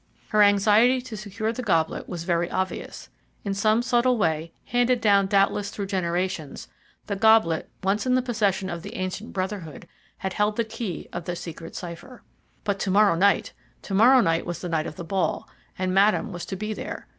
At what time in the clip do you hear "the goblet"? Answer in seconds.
1.53-2.09, 7.05-7.69